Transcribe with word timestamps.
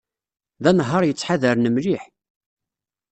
D 0.63 0.65
anehhar 0.69 1.03
yettḥadaren 1.05 1.71
mliḥ. 1.75 2.03